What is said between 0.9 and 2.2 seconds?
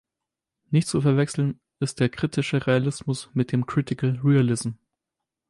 verwechseln ist der